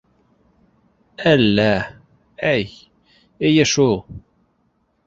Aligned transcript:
Әллә... 1.33 1.69
әй... 2.53 2.67
эйе 3.53 3.71
шул! 3.75 3.97